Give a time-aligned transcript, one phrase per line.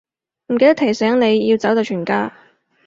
[0.47, 2.33] 唔記得提醒你，要走就全家